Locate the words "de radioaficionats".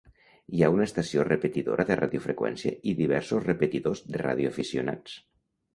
4.11-5.21